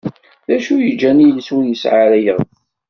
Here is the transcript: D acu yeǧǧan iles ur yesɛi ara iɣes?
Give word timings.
D 0.47 0.49
acu 0.55 0.75
yeǧǧan 0.79 1.23
iles 1.27 1.47
ur 1.55 1.63
yesɛi 1.65 1.99
ara 2.03 2.17
iɣes? 2.29 2.51